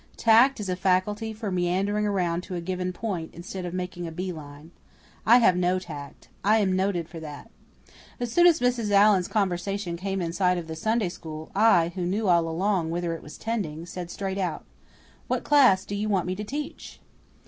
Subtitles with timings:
[0.17, 4.11] Tact is a faculty for meandering around to a given point instead of making a
[4.11, 4.71] bee line.
[5.27, 6.27] I have no tact.
[6.43, 7.51] I am noted for that.
[8.19, 8.89] As soon as Mrs.
[8.89, 13.13] Allan's conversation came in sight of the Sunday School, I, who knew all along whither
[13.13, 14.65] it was tending, said, straight out,
[15.27, 16.99] "What class do you want me to teach?"